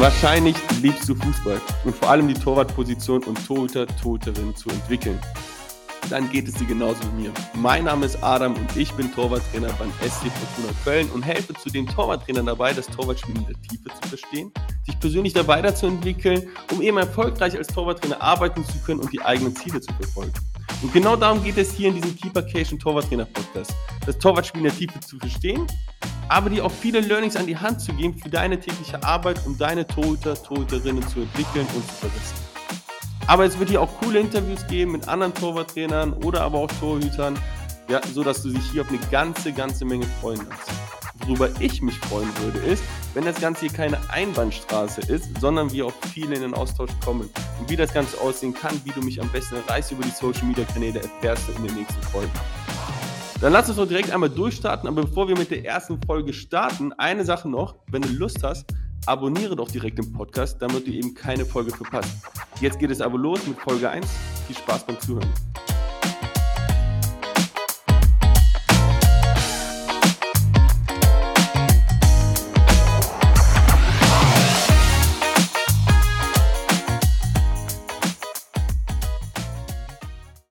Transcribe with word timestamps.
Wahrscheinlich 0.00 0.56
liebst 0.80 1.06
du 1.10 1.14
Fußball 1.14 1.60
und 1.84 1.94
vor 1.94 2.08
allem 2.08 2.26
die 2.26 2.32
Torwartposition 2.32 3.22
und 3.24 3.46
Torhüter, 3.46 3.86
Torhüterin 3.86 4.56
zu 4.56 4.70
entwickeln. 4.70 5.20
Dann 6.08 6.30
geht 6.30 6.48
es 6.48 6.54
dir 6.54 6.64
genauso 6.64 7.00
wie 7.02 7.24
mir. 7.24 7.32
Mein 7.52 7.84
Name 7.84 8.06
ist 8.06 8.16
Adam 8.24 8.54
und 8.54 8.74
ich 8.78 8.90
bin 8.94 9.12
Torwarttrainer 9.12 9.68
beim 9.74 9.90
SC 10.00 10.30
Fortuna 10.32 10.72
Köln 10.84 11.10
und 11.10 11.22
helfe 11.22 11.52
zu 11.52 11.68
den 11.68 11.86
Torwarttrainern 11.86 12.46
dabei, 12.46 12.72
das 12.72 12.86
Torwartspiel 12.86 13.36
in 13.36 13.46
der 13.46 13.60
Tiefe 13.60 13.90
zu 14.00 14.08
verstehen, 14.08 14.50
sich 14.86 14.98
persönlich 14.98 15.34
da 15.34 15.46
weiterzuentwickeln, 15.46 16.48
um 16.72 16.80
eben 16.80 16.96
erfolgreich 16.96 17.54
als 17.54 17.66
Torwarttrainer 17.66 18.22
arbeiten 18.22 18.64
zu 18.64 18.78
können 18.78 19.00
und 19.00 19.12
die 19.12 19.20
eigenen 19.20 19.54
Ziele 19.54 19.82
zu 19.82 19.92
verfolgen. 19.92 20.32
Und 20.80 20.94
genau 20.94 21.14
darum 21.14 21.44
geht 21.44 21.58
es 21.58 21.74
hier 21.74 21.88
in 21.88 21.96
diesem 21.96 22.16
Keepercation 22.16 22.78
Torwarttrainer 22.78 23.26
Podcast. 23.26 23.74
Das 24.06 24.16
Torwartspiel 24.16 24.62
in 24.62 24.68
der 24.68 24.74
Tiefe 24.74 24.98
zu 25.00 25.18
verstehen, 25.18 25.66
aber 26.30 26.48
dir 26.48 26.64
auch 26.64 26.70
viele 26.72 27.00
Learnings 27.00 27.36
an 27.36 27.46
die 27.46 27.56
Hand 27.56 27.80
zu 27.80 27.92
geben 27.92 28.16
für 28.16 28.30
deine 28.30 28.58
tägliche 28.58 29.02
Arbeit, 29.02 29.44
um 29.46 29.58
deine 29.58 29.86
Torhüter, 29.86 30.40
Torhüterinnen 30.40 31.06
zu 31.08 31.20
entwickeln 31.20 31.66
und 31.74 31.86
zu 31.86 31.94
verbessern. 31.94 32.38
Aber 33.26 33.44
es 33.44 33.58
wird 33.58 33.70
hier 33.70 33.82
auch 33.82 33.90
coole 34.00 34.20
Interviews 34.20 34.66
geben 34.68 34.92
mit 34.92 35.08
anderen 35.08 35.34
Torwarttrainern 35.34 36.12
oder 36.12 36.42
aber 36.42 36.58
auch 36.58 36.70
Torhütern, 36.80 37.36
ja, 37.88 38.00
so 38.12 38.22
du 38.22 38.32
dich 38.32 38.70
hier 38.70 38.82
auf 38.82 38.88
eine 38.88 38.98
ganze, 39.10 39.52
ganze 39.52 39.84
Menge 39.84 40.06
freuen 40.20 40.40
kannst. 40.48 40.70
Worüber 41.26 41.50
ich 41.58 41.82
mich 41.82 41.98
freuen 41.98 42.30
würde, 42.38 42.58
ist, 42.60 42.82
wenn 43.14 43.24
das 43.24 43.40
Ganze 43.40 43.66
hier 43.66 43.72
keine 43.72 43.98
Einbahnstraße 44.10 45.00
ist, 45.02 45.40
sondern 45.40 45.70
wir 45.72 45.86
auch 45.86 45.92
viele 46.12 46.36
in 46.36 46.42
den 46.42 46.54
Austausch 46.54 46.90
kommen. 47.04 47.28
Und 47.58 47.68
wie 47.68 47.76
das 47.76 47.92
Ganze 47.92 48.18
aussehen 48.20 48.54
kann, 48.54 48.80
wie 48.84 48.90
du 48.90 49.02
mich 49.02 49.20
am 49.20 49.28
besten 49.30 49.56
erreichst 49.56 49.92
über 49.92 50.04
die 50.04 50.10
Social 50.10 50.44
Media 50.44 50.64
Kanäle, 50.64 51.00
erfährst 51.00 51.48
du 51.48 51.52
in 51.52 51.66
den 51.66 51.74
nächsten 51.74 52.02
Folgen. 52.04 52.30
Dann 53.40 53.54
lass 53.54 53.68
uns 53.68 53.78
doch 53.78 53.88
direkt 53.88 54.10
einmal 54.10 54.28
durchstarten. 54.28 54.86
Aber 54.86 55.02
bevor 55.02 55.26
wir 55.26 55.38
mit 55.38 55.50
der 55.50 55.64
ersten 55.64 55.98
Folge 56.02 56.32
starten, 56.34 56.92
eine 56.98 57.24
Sache 57.24 57.48
noch. 57.48 57.76
Wenn 57.90 58.02
du 58.02 58.08
Lust 58.10 58.42
hast, 58.42 58.66
abonniere 59.06 59.56
doch 59.56 59.70
direkt 59.70 59.98
den 59.98 60.12
Podcast, 60.12 60.60
damit 60.60 60.86
du 60.86 60.90
eben 60.90 61.14
keine 61.14 61.46
Folge 61.46 61.70
verpasst. 61.70 62.16
Jetzt 62.60 62.78
geht 62.78 62.90
es 62.90 63.00
aber 63.00 63.16
los 63.16 63.46
mit 63.46 63.58
Folge 63.58 63.88
1. 63.88 64.06
Viel 64.46 64.56
Spaß 64.56 64.84
beim 64.84 65.00
Zuhören. 65.00 65.49